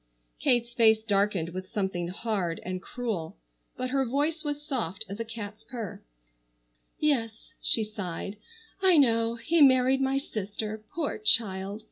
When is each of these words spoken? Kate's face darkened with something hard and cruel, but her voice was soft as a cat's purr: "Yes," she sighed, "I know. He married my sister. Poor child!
Kate's 0.39 0.73
face 0.73 0.99
darkened 1.03 1.49
with 1.49 1.69
something 1.69 2.07
hard 2.07 2.59
and 2.63 2.81
cruel, 2.81 3.37
but 3.77 3.91
her 3.91 4.03
voice 4.03 4.43
was 4.43 4.59
soft 4.65 5.05
as 5.07 5.19
a 5.19 5.23
cat's 5.23 5.63
purr: 5.63 6.01
"Yes," 6.97 7.53
she 7.61 7.83
sighed, 7.83 8.37
"I 8.81 8.97
know. 8.97 9.35
He 9.35 9.61
married 9.61 10.01
my 10.01 10.17
sister. 10.17 10.81
Poor 10.95 11.19
child! 11.19 11.79